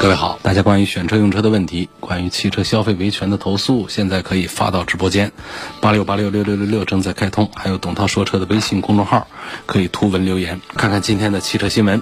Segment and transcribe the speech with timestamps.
[0.00, 5.32] 各位好，大家关于选车用车的问题，关于汽车消费维权的投诉，现在可以发到直播间，
[5.80, 9.26] 八六八六六六六六正在开通，还有董涛说车的微信公众号，
[9.66, 10.60] 可以图文留言。
[10.76, 12.00] 看看今天的汽车新闻。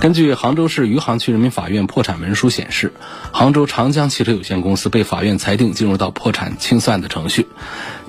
[0.00, 2.94] 根据杭州市余杭区人民法院破产文书显示，
[3.32, 7.46] 杭州长江汽车有限公司被法院裁定进入到破产清算的程序。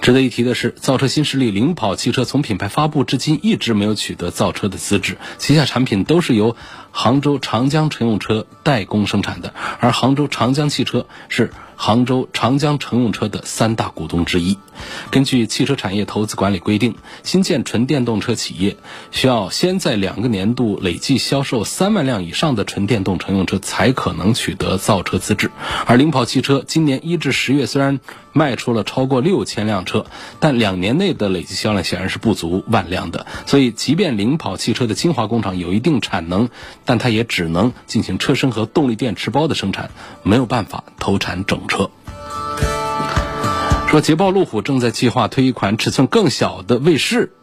[0.02, 6.55] 值得一提的是，造车新势力领跑汽车从品牌发布至今一直没有取得造车的资质，旗下产品都是由
[6.92, 11.52] 杭州长江乘用车代工生产的，而杭州长江汽车是。
[11.84, 14.56] 杭州长江乘用车的三大股东之一。
[15.09, 18.78] 根据汽车产业投资管理规定，新建纯电动车企业
[19.09, 25.50] 需要先在两个年度累计销售三万辆以上的纯电动乘用车，才可能取得造车资质。
[25.88, 28.00] 而领跑汽车今年一至十月虽然
[28.31, 30.06] 卖出了超过六千辆，车
[30.39, 33.25] 但两年内的累计销量显然是不足万辆的。
[33.45, 36.47] 所以，即便领跑汽车的金华工厂有一定产能，
[36.86, 39.92] 但它也只能进行车身和动力电池包的生产，
[40.23, 41.67] 没有办法投产整。
[41.67, 41.89] 车
[43.89, 47.34] 说，捷豹路虎正在计划推一款尺寸更小的卫士，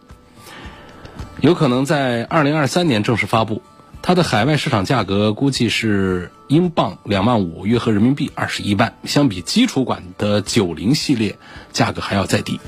[1.40, 3.60] 有可能在二零二三年正式发布。
[4.00, 8.94] 它的海外市场价格估计是英镑两万五，约合人民币二十一万。
[9.04, 11.38] 相比基础款的九零系列，
[11.72, 12.58] 价格还要再低。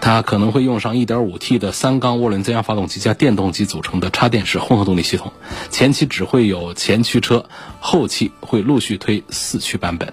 [0.00, 5.32] 它可能会用上一点五 T 的三缸涡轮增压发动机加电动机组成的插电式混合动力系统。
[5.70, 7.46] 前期只会有前驱车，
[7.80, 10.12] 后期会陆续推四驱版本。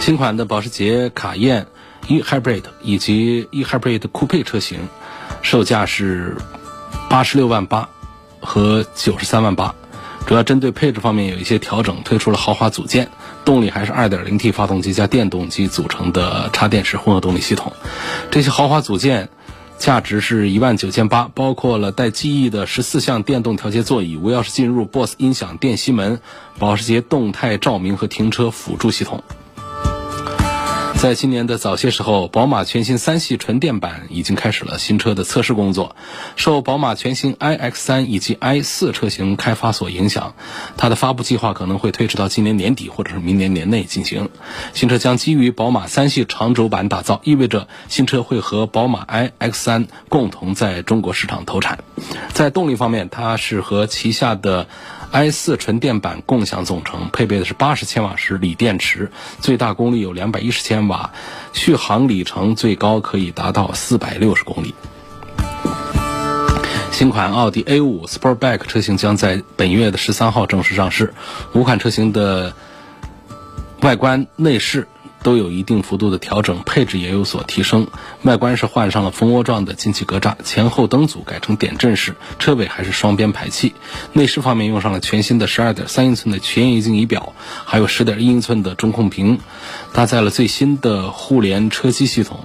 [0.00, 1.66] 新款的保时捷卡宴
[2.08, 4.80] e-hybrid 以及 e-hybrid 酷配车型，
[5.42, 6.36] 售价是
[7.08, 7.88] 八十六万八
[8.40, 9.74] 和九十三万八，
[10.26, 13.10] 主要针对配置方面有一些调整，推出了豪华组件，
[13.44, 17.72] 动力还是 2.0T 发动机加电动机组成的插电式混合动力系统。
[18.30, 19.28] 这些豪华组件
[19.76, 26.20] 价值是一万九千八，包括了带记忆的十四项电动调节座椅、无钥匙进入、BOSS 音响、电吸门、
[26.58, 29.22] 保时捷动态照明和停车辅助系统。
[31.04, 35.96] 在今年的早些时候，宝马全新三系纯电版已经开始了新车的测试工作。
[36.34, 40.34] 受宝马全新 iX3 以及 i4 车型开发所影响，
[40.78, 44.30] 它的发布计划可能会推迟到今年年底或者是明年年内进行。
[44.72, 51.80] 新车将基于宝马三系长轴版打造，意味着新车会和宝马 iX3 共同在中国市场投产。
[52.32, 54.68] 在动力方面，它是和旗下的。
[55.14, 61.12] I 四纯电版共享总成，配备的是八十千瓦时锂电池，最大功率有两百一十千瓦，
[61.52, 64.74] 续航里程最高可以达到四百六十公里。
[66.90, 71.14] 新款奥迪 A 五 Sportback 车型将在本月的十三号正式上市，
[71.52, 72.52] 五款车型的
[73.82, 74.88] 外观内饰。
[75.24, 77.88] 都有一定幅度的调整，配置也有所提升。
[78.22, 83.74] 外观是换上了蜂窝状的进气格栅，前后灯组改成点阵式，车尾还是双边排气。
[84.12, 87.32] 内饰方面用上了全新的十二点三英寸的全液晶仪表，
[87.64, 89.40] 还有十点一英寸的中控屏，
[89.92, 92.44] 搭载了最新的互联车机系统。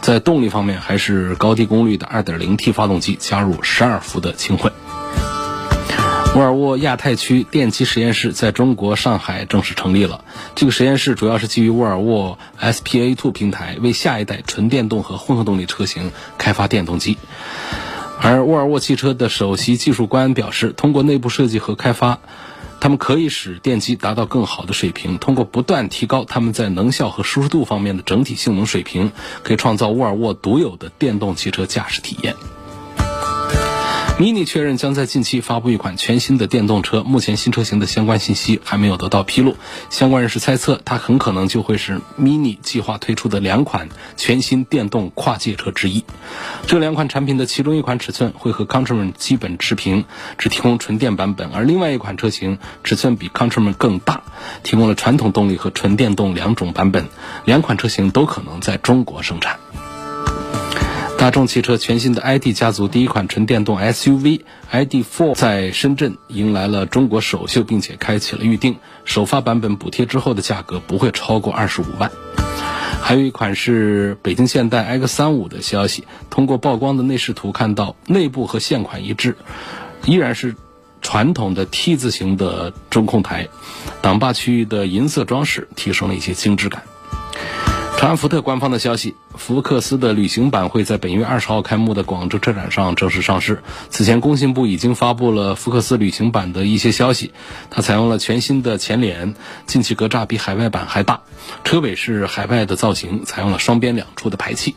[0.00, 4.72] 在动力方面，还是高低功率的二点零 T 发动机，加入十二伏的轻混。
[6.34, 10.24] 沃尔沃亚太区电机实验室在中国上海正式成立了。
[10.56, 17.18] 这个实验室主要是基于沃尔沃 SPA2 平台，为下一代纯电动和混合动力车型开发电动机。
[18.20, 22.18] 而沃尔沃汽车的首席技术官表示，通过内部设计和开发，
[22.80, 25.18] 他们可以使电机达到更好的水平。
[25.18, 29.12] 通过不断提高他们在能效和舒适度方面的整体性能水平，
[29.44, 32.34] 可以创造沃尔沃独有的电动汽车驾驶体验。
[34.16, 39.56] Mini 确认将在近期发布一款全新的电动车，目前新车型的相关信息还没有得到披露。
[39.90, 46.04] 相关人士猜测，它很可能就会是 Mini 计划推出的两款全新电动跨界车之一。
[46.68, 50.04] 这两款产品的其中一款尺寸会和 Countryman 基本持平，
[50.38, 54.22] 只提供纯电版本；而另外一款车型尺寸比 Countryman 更大，
[54.62, 57.08] 提供了传统动力和纯电动两种版本。
[57.44, 59.58] 两款车型都可能在中国生产。
[61.24, 68.76] 大众汽车全新的 ID 家族第一款纯电动 SUV ID.4 在深圳迎来了中国首秀，并且开启了预定。
[69.06, 72.12] 首发版本补贴之后的价格不会超过二十五万。
[73.00, 79.38] 还有一款是北京现代 X35 的消息，通过曝光的内饰图看到，内部和现款一致，
[80.04, 80.54] 依然是
[81.00, 83.48] 传统的 T 字形的中控台，
[84.02, 86.82] 挡把区域的银色装饰提升了一些精致感。
[88.04, 93.62] 长安福特官方的消息，福克斯的旅行版会在本月二十号开幕的广州车展上正式上市。
[93.88, 97.32] 此前，工信部已经发布了福克斯旅行版的一些消息，
[97.70, 99.34] 它采用了全新的前脸，
[99.64, 101.22] 进气格栅比海外版还大，
[101.64, 104.76] 车尾是海外的造型，采用了双边两出的排气。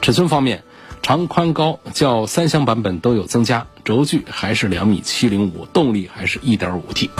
[0.00, 0.64] 尺寸方面，
[1.02, 7.10] 长宽高较三厢版本都有增加，轴距还是两米七零五，动力还是一点五 T。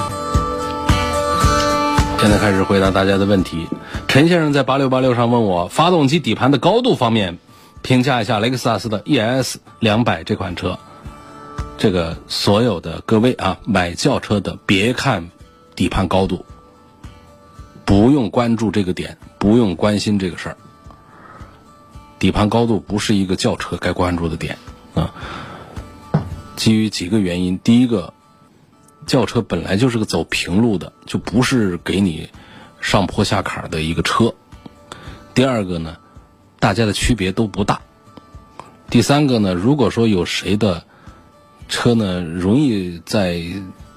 [2.22, 3.66] 现在开始回答大家的问题。
[4.06, 7.38] 陈先生在八六八六上问我，发动机底盘的高度方面，
[7.82, 10.78] 评价一下雷克萨斯的 ES 两百这款车。
[11.78, 15.32] 这个所有的各位啊，买轿车的别看
[15.74, 16.46] 底盘高度，
[17.84, 20.56] 不用关注这个点，不用关心这个事儿。
[22.20, 24.56] 底盘高度不是一个轿车该关注的点
[24.94, 25.12] 啊。
[26.54, 28.14] 基于几个原因，第一个。
[29.06, 32.28] 轿车本来就是个走平路的，就不是给你
[32.80, 34.34] 上坡下坎的一个车。
[35.34, 35.96] 第二个呢，
[36.58, 37.80] 大家的区别都不大。
[38.90, 40.84] 第三个呢，如果说有谁的
[41.68, 43.42] 车呢容易在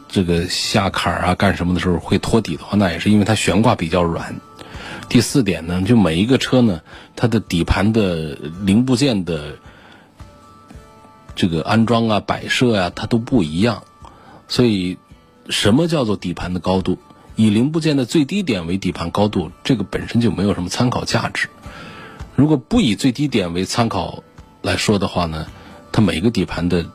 [0.07, 4.35] 这个下坎啊干什么的时候会托底的话，那也是因为它悬挂比较软。
[5.09, 6.81] 第四点呢，就每一个车呢，
[7.15, 9.57] 它的底盘的零部件的
[11.35, 13.83] 这个安装啊、摆设呀，它都不一样。
[14.47, 14.97] 所以，
[15.49, 16.97] 什么叫做底盘的高度？
[17.35, 21.49] 以零部件的最低点为底盘高度，这个本身就没有什么参考价值。
[22.35, 24.23] 如果不以最低点为参考
[24.61, 25.47] 来说的话呢，
[25.91, 26.85] 它每个底盘的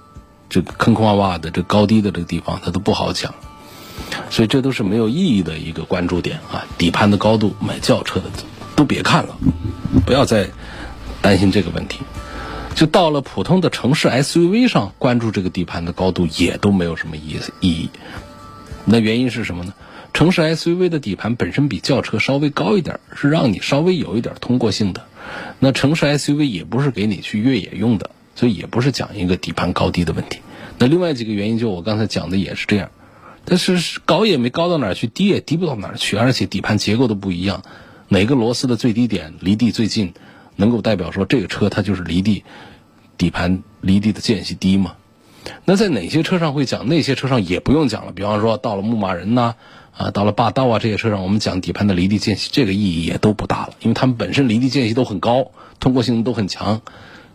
[0.48, 3.34] 这个坑坑洼洼的这高低的这个地方，它都不好讲。
[4.30, 6.64] 所以这都是没有意义的一个关注点啊！
[6.78, 8.30] 底盘的高度，买轿车的
[8.74, 9.36] 都别看了，
[10.06, 10.48] 不要再
[11.20, 12.00] 担心这个问题。
[12.74, 17.90] 就到了普通的城市 SUV 上，关注这个底盘的高度也都没有什么意思意义。
[18.86, 19.74] 那原因是什么呢？
[20.12, 25.04] 城市 SUV 的底盘本身比轿车稍微高一点，是让你稍微有一点通过性的。
[25.58, 30.40] 那城市 SUV 也不是给你去越野用的，所以也不是讲一个底盘高低的问题。
[30.78, 32.90] 那另外几个原因，就我刚才讲的也是这样。
[33.44, 37.62] 但是高也没高到哪儿去，低也低不到哪儿去，而且底盘结构都不一样，
[38.08, 40.14] 哪个螺丝的最低点离地最近？
[40.60, 42.44] 能够代表说这个车它就是离地
[43.18, 44.94] 底盘离地的间隙低吗？
[45.64, 46.86] 那在哪些车上会讲？
[46.86, 48.12] 那些车上也不用讲了。
[48.12, 49.54] 比方说到了牧马人呐，
[49.96, 56.82] 啊，到了霸道啊这些车上，我们讲底盘的离地间隙，这个意义也都不大了，因为他们本身离地间隙都很高，通过性都很强。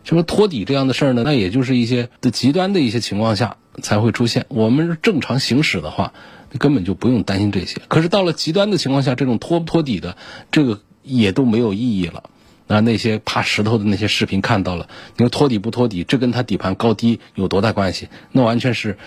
[0.04, 1.24] 什么托底这样的事儿呢？
[1.26, 4.46] 那也就是一些的极端的一些情况下才会出现。
[4.50, 6.14] 我们正常行驶的话，
[6.60, 7.82] 根本就不用担心这些。
[7.88, 10.16] 可是到了极端的情况下，这种托不托底的，
[10.52, 12.30] 这个也都没有意义了。
[12.68, 18.10] 那那些爬石头的那些视频看到了，你说托底不托底，这跟它底盘高低有多大关系？
[18.32, 18.98] 那完全是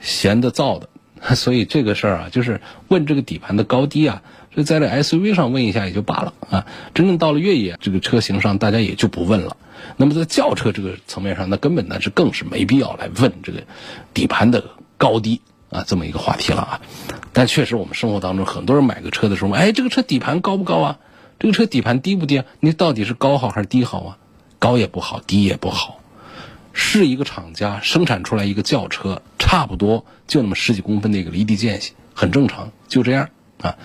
[0.00, 0.88] 闲的造的。
[1.34, 4.22] 所以这个事儿啊，就是问这个底盘的高低啊，
[4.54, 6.66] 就在这 SUV 上问一下也就罢了啊。
[6.92, 9.56] 真正到了越野这个车型上，大家也就不问了。
[9.96, 13.62] 那么在轿车这个层面上，那根本那是更是没必要来问这个
[14.12, 14.62] 底盘的
[14.98, 15.40] 高低
[15.70, 16.80] 啊这么一个话题了啊。
[17.32, 20.98] 但确实我们生活当中很多人买个车的时候，哎，这个车底盘高不高啊？
[21.44, 22.46] 这个车底盘低不低啊？
[22.58, 24.18] 你到底是高好还是低好啊？
[24.58, 26.00] 高也不好，低也不好。
[26.72, 33.28] 是一个厂家生产出来一个轿车，差不多就那么十几公分的一个离地间隙，很正常，就这样
[33.60, 33.76] 啊。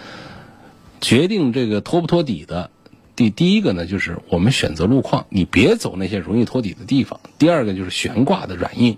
[1.02, 2.70] 决定这个拖不拖底的，
[3.18, 7.20] 第第一个呢，就是我们选择路况，你别走那些容易拖底的地方。
[7.38, 8.98] 第二个就是悬挂的软硬，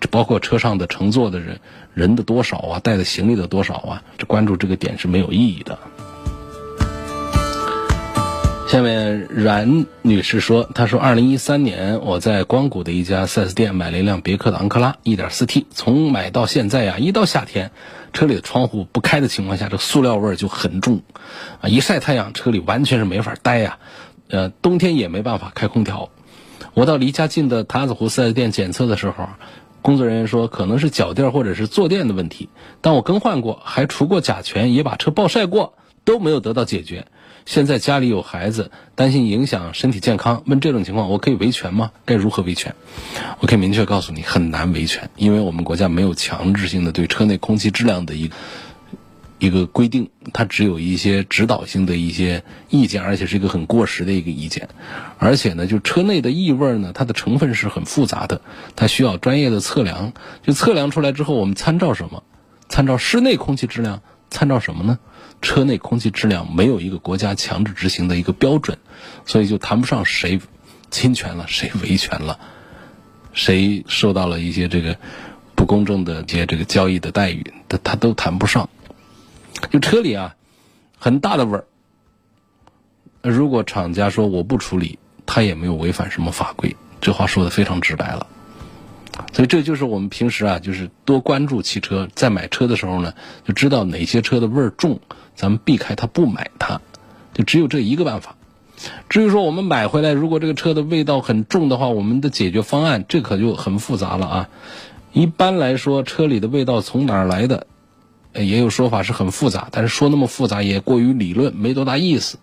[0.00, 1.60] 这包括车上的乘坐的人
[1.94, 5.78] 人的多少啊，带的行李的多少啊，这关注这个点是没有意义的。
[8.74, 17.70] 下面冉女士说：“她说，二零一三年我在光谷的一家 4S 店买了一辆别克的昂克拉 1.4T，从买到现在呀，一到夏天，
[18.12, 21.02] 车里的窗户不开的情况下，这塑料味就很重，
[21.60, 23.78] 啊，一晒太阳，车里完全是没法待呀，
[24.28, 26.10] 呃，冬天也没办法开空调。
[26.74, 29.28] 我到离家近的塔子湖 4S 店检测的时候，
[29.82, 32.48] 工作人员说可能是脚垫或者是坐垫的问题，
[32.80, 37.06] 但我更换过，还除过甲醛，也把车暴晒过，都没有得到解决。”
[37.46, 40.42] 现在家里有孩子，担心影响身体健康。
[40.46, 41.90] 问这种情况，我可以维权吗？
[42.06, 42.74] 该如何维权？
[43.40, 48.30] 我可以明确告诉你，很难维权，因为我们国家没有强制性的对车内空气质量的一
[49.38, 54.70] 一个规定，它只有一些指导性的一些意见，而且是一个很过时的一个意见。
[55.18, 58.40] 而且呢，就车内的异味呢，它的成分是很复杂的，
[58.74, 60.14] 它需要专业的测量。
[60.42, 62.22] 就测量出来之后，我们参照什么？
[62.70, 64.00] 参照室内空气质量？
[64.34, 64.98] 参照什么呢？
[65.40, 68.78] 车内空气质量没有一个国家强制执行的一个标准，
[69.24, 70.40] 所以就谈不上谁
[70.90, 72.40] 侵权了，谁维权了，
[73.32, 74.98] 谁受到了一些这个
[75.54, 78.68] 不公正的一些这个交易的待遇，他他都谈不上。
[79.70, 80.34] 就车里啊，
[80.98, 81.64] 很大的味儿。
[83.22, 88.26] 如果厂家说我不处理，他也没有违反什么法规，这话说的非常直白了。
[89.32, 93.14] 所以这就是我们平时啊，就是多关注汽车，在买车的时候呢，
[93.46, 95.00] 就知道哪些车的味儿重，
[95.34, 96.80] 咱们避开它不买它，
[97.32, 98.36] 就只有这一个办法。
[99.08, 104.48] 至于说我们买回来，如果这个车的味道很重的话，我们的解决方案这可就很复杂了啊。
[105.12, 107.68] 一般来说，车里的味道从哪儿来的，
[108.34, 112.38] 也有说法是很复杂，但是说那么复杂也过于理论，没多大意思。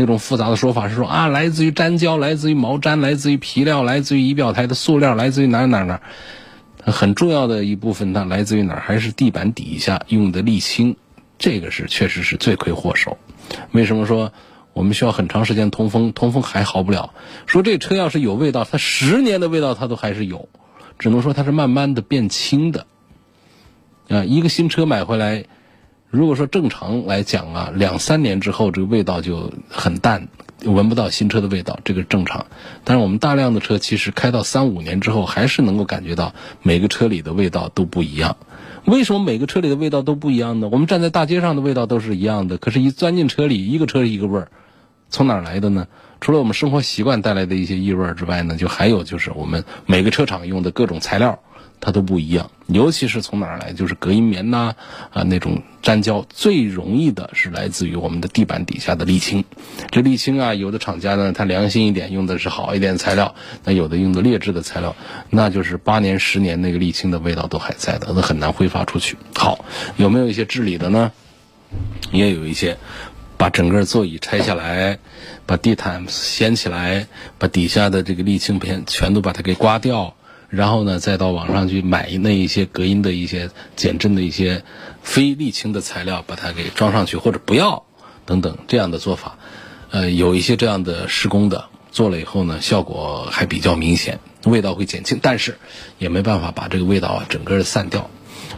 [0.00, 6.00] 那种复杂的说法是说啊，来自于粘胶，来自于毛毡，来自于皮料，来自于仪表台的塑料，来自于哪哪哪。
[6.84, 8.80] 很重要的一部分它来自于哪儿？
[8.80, 10.96] 还是地板底下用的沥青，
[11.36, 13.18] 这个是确实是罪魁祸首。
[13.72, 14.32] 为什么说？
[14.74, 17.12] 我们需要很长时间通风，通风还好不了。
[17.46, 20.48] 说这车要是有味道，它十年的味道它都还是有，
[21.00, 22.86] 只能说它是慢慢的变轻的。
[24.08, 25.46] 啊，一个新车买回来，
[26.10, 30.28] 如果说正常来讲啊，两三年之后这个味道就很淡，
[30.64, 32.46] 闻不到新车的味道，这个正常。
[32.82, 38.38] 但是我们大量的车其实开到三五年之后，还是能够感觉到每个车里的味道都不一样。
[38.86, 40.70] 为什么每个车里的味道都不一样呢？
[40.72, 44.48] 我们站在大街上的味道都是一样的，可是一钻进车里，一个车一个味儿。
[45.10, 45.88] 从哪儿来的呢？
[46.20, 51.38] 除了我们生活习惯带来的一些异味之外呢，就还有就是我们每个车厂用的各种材料，
[51.80, 52.50] 它都不一样。
[52.66, 54.74] 尤其是从哪儿来，就是隔音棉呐
[55.10, 59.44] 啊那种粘胶，最容易的是来自于我们的地板底下的沥青。
[59.90, 64.94] 这沥青啊，有的厂家呢，它良心一点，用的是好一点材料；那有的用的劣质的材料，
[65.30, 69.16] 那就是八年、十年那个沥青的味道都还在的，那很难挥发出去。
[69.34, 69.64] 好，
[69.96, 71.12] 有没有一些治理的呢？
[72.12, 72.76] 也有一些。
[73.38, 74.98] 把整个座椅拆下来，
[75.46, 77.06] 把地毯掀起来，
[77.38, 80.16] 把底下的这个沥青片全都把它给刮掉，
[80.48, 84.64] 然后呢，再到网上去买那一些隔音的一些减震的一些
[85.02, 87.84] 非沥青的材料，把它给装上去，或者不要
[88.24, 89.36] 等等这样的做法。
[89.90, 95.58] 呃，有一些这样的施工的做了以后呢，效果还比较明显，味道会减轻，但是
[95.98, 98.08] 也没办法把这个味道啊整个散掉。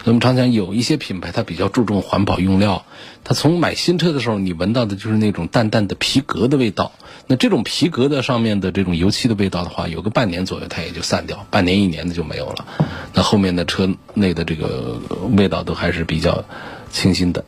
[0.04, 2.86] 我们常讲有一些品牌，它比较注重环保用料，
[3.22, 6.92] 它从买新车的时候，你闻到的就是那种淡淡的皮革的味道。
[7.26, 12.66] 那这种皮革的上面的这种油漆的味道的话，有个半年左右它也就散掉，半年一年的就没有了。
[13.12, 15.00] 那后面的车内的这个
[15.36, 16.44] 味道都还是比较
[16.90, 17.44] 清新的。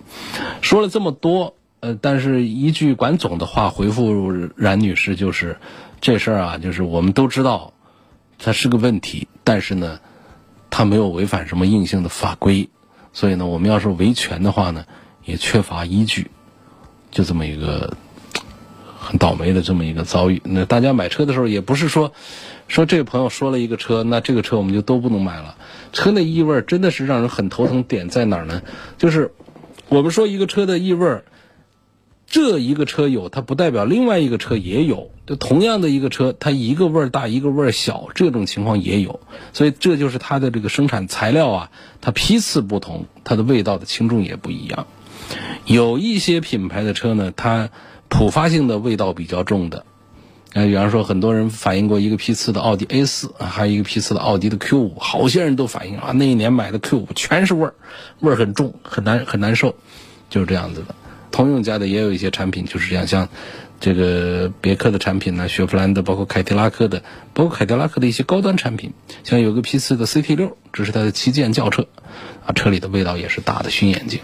[0.60, 5.56] 说了这么多，呃，但是一句管总的话回复冉女士就是，
[6.02, 7.72] 这事儿啊，就是我们都知道，
[8.38, 10.00] 它是个问题，但是呢。
[10.74, 12.70] 它没有违反什么硬性的法规，
[13.12, 14.86] 所以呢，我们要是维权的话呢，
[15.26, 16.30] 也缺乏依据，
[17.10, 17.94] 就这么一个
[18.98, 20.40] 很倒霉的这么一个遭遇。
[20.44, 22.14] 那大家买车的时候，也不是说
[22.68, 25.56] 说这位朋友说了一个车，那这个车我们就都不能买了。
[25.92, 28.62] 车内异味真的是让人很头疼，点在哪儿呢？
[28.96, 29.30] 就是
[29.90, 31.22] 我们说一个车的异味。
[32.32, 35.10] 这一个车有，它不代表另外一个车也有。
[35.26, 39.20] 就同样的一个车，它一个味儿大，一个味儿小，这种情况也有。
[39.52, 41.70] 所以这就是它的这个生产材料啊，
[42.00, 44.86] 它批次不同，它的味道的轻重也不一样。
[45.66, 47.68] 有一些品牌的车呢，它
[48.08, 49.84] 普发性的味道比较重的。
[50.54, 57.74] 呃，比方说，很多人反映过一个批次的奥迪 A 四，还有一个批次的奥迪的 Q 五，好些人都反映啊，那一年买的 Q 五全是味儿，
[58.20, 59.74] 味儿很重，很难很难受，
[60.30, 60.94] 就是这样子的。
[61.32, 63.28] 通用家的也有一些产品就是这样，像
[63.80, 67.02] 这个别克的产品呢，雪佛兰的，包括凯迪拉克的，
[67.34, 68.92] 包括凯迪拉克的一些高端产品，
[69.24, 71.88] 像有个 P 四的 CT 六，这是它的旗舰轿车，
[72.46, 74.20] 啊，车里的味道也是大的熏眼睛。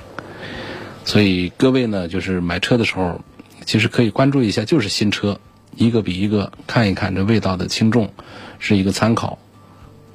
[1.04, 3.20] 所以各位呢，就是买车的时候，
[3.64, 5.40] 其实可以关注一下，就是新车，
[5.74, 8.12] 一个比一个看一看这味道的轻重，
[8.60, 9.38] 是一个参考，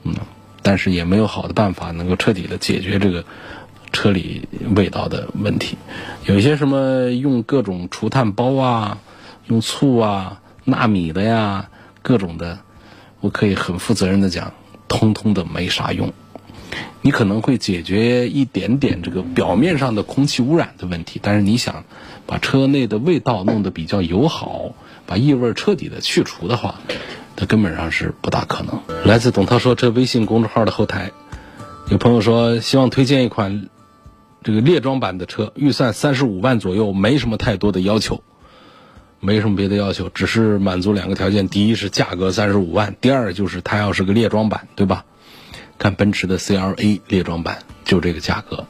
[0.04, 0.14] 嗯，
[0.62, 3.26] 但是也没有好的办法能够彻底的解决这个。
[3.94, 5.78] 车里味道的问题，
[6.26, 8.98] 有一些什么用各种除碳包啊，
[9.46, 11.70] 用醋啊、纳米的呀，
[12.02, 12.60] 各种的，
[13.22, 14.52] 我可以很负责任的讲，
[14.90, 16.12] 通通的没啥用。
[17.02, 21.84] 你可能会解决一点点这个表面上的空气污染的问题，但是你想
[22.26, 24.72] 把车内的味道弄得比较友好，
[25.06, 26.76] 把异味彻底的去除的话，
[27.36, 28.80] 它根本上是不大可能。
[29.06, 31.12] 来自董涛说车微信公众号的后台，
[31.90, 33.70] 有朋友说希望推荐一款。
[34.44, 38.22] 这个列装版的车，预算三十五万左右，没什么太多的要求，
[39.20, 45.06] 没什么别的要求，只是满足两个条件：第一是价格三十五万，第二就是它要是个列装版，对吧？
[45.80, 48.66] 看奔驰的 CLA 列装版就这个价格。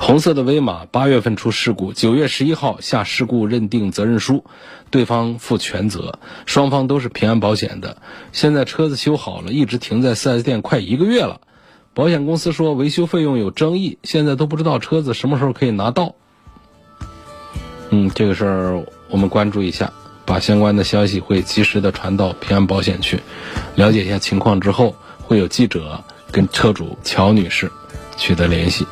[0.00, 4.44] 红色的威马八月份出事故，九月十一号下事故认定责任书，
[4.90, 8.00] 对方负全责，双方都是平安保险的。
[8.32, 11.40] 现在车子修好了，一直停在 4S 店快一个月了，
[11.98, 16.14] 保险公司说维修费用有争议，现在都不知道车子什么时候可以拿到。
[17.90, 19.92] 嗯，这个事儿我们关注一下，
[20.24, 23.20] 把相关的消息会及时的传到平安保险去，
[23.74, 27.68] 了解一下情况之后，会有记者跟车主乔女士
[28.16, 28.86] 取得联系。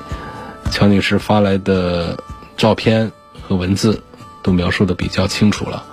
[0.73, 2.19] 乔女士发来的
[2.57, 4.03] 照片和文字
[4.43, 5.87] 都描述的比较清楚了。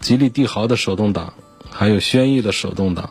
[0.00, 1.34] 吉利帝豪的手动挡，
[1.72, 3.10] 还有轩逸的手动挡，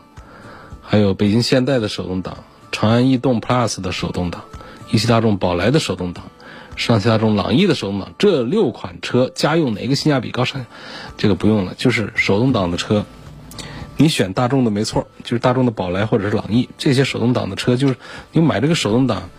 [0.92, 2.40] 还有北京现代的手动挡，
[2.74, 4.44] 长安逸动 Plus 的手动挡，
[4.92, 6.26] 一汽大众宝来的手动挡，
[6.76, 10.44] 上汽大众朗逸的手动挡，这六款车家用哪个性价比高？
[10.44, 10.66] 上
[11.18, 13.06] 这个不用了，就是手动挡的车。
[13.96, 17.96] 你选大众的没错，就是大众的宝来或者是朗逸这些手动挡的车，就是
[18.34, 19.30] 你买这个手动挡，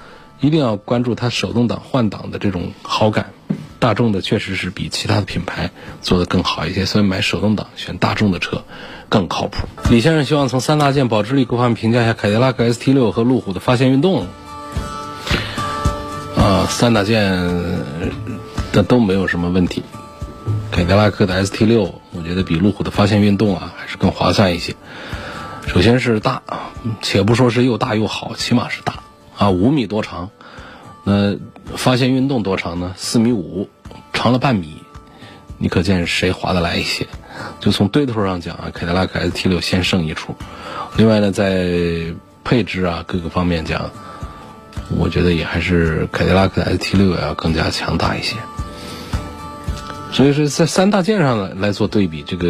[0.40, 3.34] 一定要关注它手动挡换挡的这种好感。
[3.78, 8.64] 大众的确实是比其他的品牌做的更好一些，所以买手动挡选大众的车
[9.12, 9.68] 更靠谱。
[9.90, 14.26] 李先生希望从三大件保值率各方面评价一下凯迪拉克 ST 六和路虎的发现运动。
[16.34, 17.30] 啊，三大件
[18.72, 19.82] 的都没有什么问题。
[20.70, 24.74] 凯迪拉克的 ST 六，我觉得比路虎的发现运动啊还是更划算一些。
[25.66, 26.40] 首先是大，
[27.02, 28.94] 且不说是又大又好，起码是大
[29.36, 30.30] 啊，五米多长。
[31.04, 31.36] 那
[31.76, 32.94] 发现运动多长呢？
[32.96, 33.68] 四米五，
[34.14, 34.78] 长了半米。
[35.58, 37.06] 你可见谁划得来一些？
[37.60, 40.34] 就从对头上讲啊，凯迪拉克 ST 六先胜一筹。
[40.96, 43.90] 另外呢，在配置啊各个方面讲，
[44.96, 48.36] 我觉得也还是凯迪拉克 ST 六要更加强大一些。
[50.12, 52.48] 所以说，在三大件上来来做对比，这个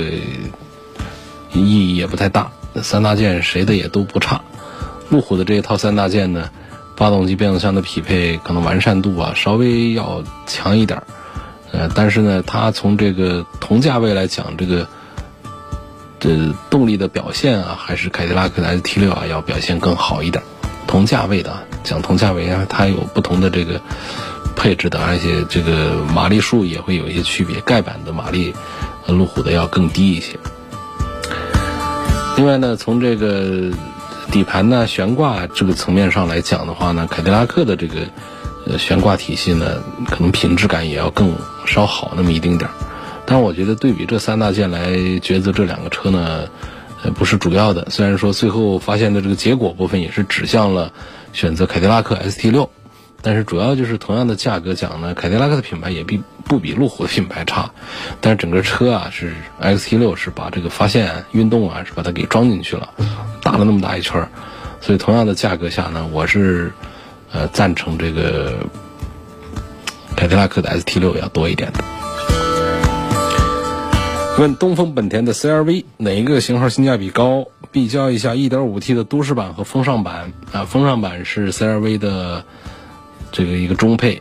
[1.53, 2.51] 意义也不太大。
[2.83, 4.41] 三大件谁的也都不差。
[5.11, 6.51] 路虎的这一套三大件呢，
[6.97, 11.07] 发动机、变速箱的匹配可能完善度啊稍微要强一点儿，
[11.73, 14.87] 呃，但是呢，它从这个同价位来讲，这个
[16.21, 16.37] 这
[16.71, 20.43] 动力的表现啊，还是凯迪拉克的 ST 六啊要表现更好一点。
[20.87, 21.53] 同价位的
[21.83, 23.81] 讲同价位啊，它有不同的这个。
[24.55, 27.59] 配置的，而且这个马力数也会有一些区别。
[27.63, 28.55] 盖板的马力，
[29.09, 30.39] 路虎的要更低一些。
[32.37, 33.73] 另外呢，从这个
[34.31, 37.95] 底盘呢、悬挂这个层面上来讲的话呢，凯迪拉克的这个
[38.67, 41.35] 呃悬挂体系呢，可能品质感也要更
[41.67, 42.75] 稍好那么一丁点儿。
[43.25, 46.49] 但我觉得对比这三大件来抉择这两个车呢，
[47.03, 47.89] 呃不是主要的。
[47.91, 50.93] 虽然说最后发现的这个结果部分也是指向了
[51.33, 52.71] 选择凯迪拉克 ST 六。
[53.25, 57.71] 但是主要就是同样的价格讲呢，凯迪拉克的品牌也比不比路虎的品牌差，
[58.21, 62.89] 但是整个车啊是 XT 六是把这个发现运动啊是把它给装进去了，
[63.41, 64.29] 打了那么大一圈儿，
[64.81, 66.73] 所以同样的价格下呢，我是
[67.33, 68.67] 呃赞成这个
[70.17, 71.83] 凯迪拉克的 ST 六要多一点的。
[74.39, 77.49] 问东风本田的 CRV 哪一个型号性价比高？
[77.71, 82.45] 比较一下 1.5T 的都市版和风尚版啊，风尚版是 CRV 的。
[83.35, 84.21] 这个一个中配，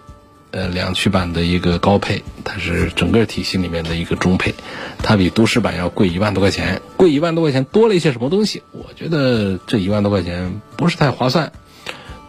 [0.52, 4.56] 呃，两驱版的一个高配，它是整个体系里面的一个中配，
[5.04, 8.64] 它比都市版要贵一万多块钱，贵一万多块钱多了一些什么东西？
[8.72, 11.52] 我觉得这一万多块钱不是太划算，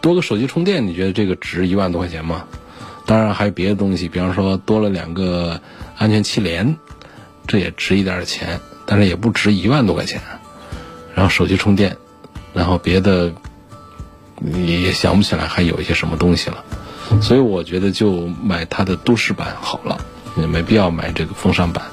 [0.03, 2.43] 多个手机充电，你觉得这个值一万多块钱吗？
[3.05, 5.61] 当然还有别的东西，比方说多了两个
[5.97, 6.77] 安全气帘，
[7.47, 10.21] 这也值一点钱，但是也不值一万多块钱。
[11.15, 11.97] 然后手机充电，
[12.53, 13.33] 然后别的。
[14.45, 16.65] 你也想不起来还有一些什么东西了，
[17.21, 20.03] 所以我觉得就买它的都市版好了，
[20.35, 21.85] 也没必要买这个风尚版。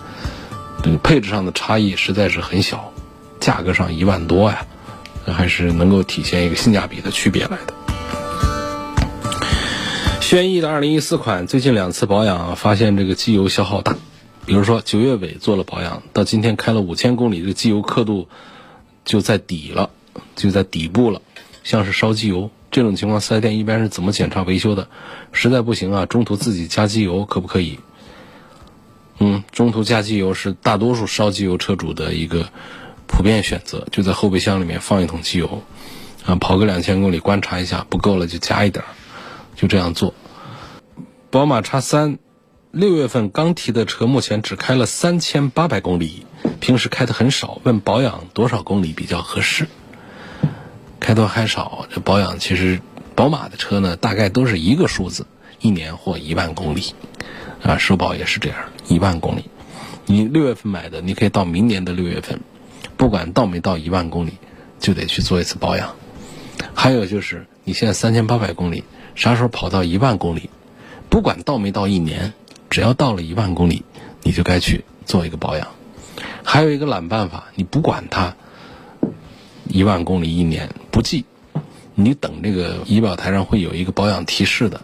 [0.83, 2.93] 这个配置上的差异实在是很小，
[3.39, 4.67] 价格上一万多呀，
[5.27, 7.75] 还是能够体现一个性价比的区别来的。
[10.21, 13.97] 轩逸的二零一四款最近两次保养发现这个机油消耗大，
[14.47, 18.29] 比如说九月尾做了保养，到今天开了五千公里，这个机油刻度
[19.05, 19.91] 就在底了，
[20.37, 21.21] 就在底部了。
[21.65, 24.87] 像是烧机油这种情况，四 S 店一般是怎么检查维修的？
[25.33, 27.81] 实在不行啊，中途自己加机油可不可以？
[29.19, 32.51] 嗯，中途加机油是大多数烧机油车主的一个
[33.09, 35.63] 普遍选择，就在后备箱里面放一桶机油，
[36.25, 38.89] 啊，跑个两千公里观察一下，不够了就加一点儿，
[39.61, 40.15] 就这样做。
[41.29, 42.19] 宝马叉三
[42.71, 46.25] 六月份刚提的车，目前只开了三千八百公里，
[46.61, 47.61] 平时开的很少。
[47.63, 49.69] 问保养多少公里比较合适？
[50.99, 52.81] 开多开少，这保养其实，
[53.15, 55.27] 宝马的车呢，大概都是一个数字，
[55.61, 56.95] 一年或一万公里，
[57.63, 59.45] 啊，首保也是这样，一万公里。
[60.07, 62.41] 你六月份买的，你可以到明年的六月份，
[62.97, 64.39] 不管到没到一万公里，
[64.79, 65.97] 就得去做一次保养。
[66.73, 68.83] 还有就是，你你现在三千八百公里，
[69.21, 70.49] 啥时候跑到一万公里？
[71.11, 72.33] 不管到没到一年，
[72.71, 73.85] 只要到了一万公里，
[74.23, 75.69] 你就该去做一个保养。
[76.43, 78.35] 还有一个懒办法，你不管它
[79.69, 81.27] 一万公里一年不记，
[81.95, 84.81] 你等这个仪表台上会有一个保养提示的，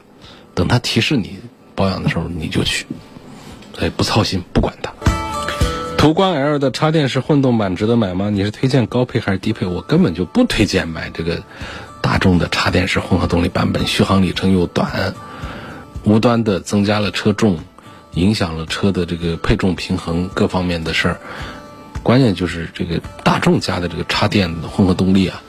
[0.55, 1.39] 等它提示你
[1.75, 2.85] 保养的时候你就去，
[3.73, 4.93] 所以不操心，不管它。
[5.97, 8.29] 途观 L 的插电式混动版值得买吗？
[8.29, 9.65] 你是推荐高配还是低配？
[9.65, 11.43] 我根本就不推荐买这个
[12.07, 15.13] 大众的插电式混合动力版本，续航里程又短。
[16.05, 17.59] 无端的增加了车重，
[18.13, 21.21] 影响了车的这个配重平衡各方面的事儿。
[22.05, 25.43] 关键就是这个大众家的这个插电混合动力啊，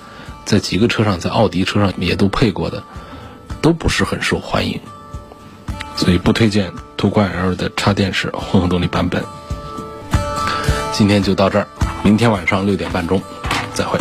[0.45, 2.81] 在几个车上，在奥迪车上也都配过的，
[3.61, 4.79] 都不是很受欢迎，
[5.95, 9.23] 所以不推荐途观 L 的插电式混合动力版本。
[10.91, 11.67] 今天就到这儿，
[12.03, 13.21] 明天晚上六点半钟，
[13.75, 13.99] 再会。